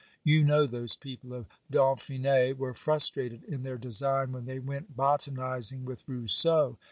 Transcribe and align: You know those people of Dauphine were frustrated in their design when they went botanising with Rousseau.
You 0.23 0.43
know 0.43 0.65
those 0.65 0.95
people 0.97 1.31
of 1.31 1.45
Dauphine 1.69 2.57
were 2.57 2.73
frustrated 2.73 3.43
in 3.43 3.61
their 3.61 3.77
design 3.77 4.31
when 4.31 4.45
they 4.47 4.57
went 4.57 4.97
botanising 4.97 5.85
with 5.85 6.03
Rousseau. 6.07 6.79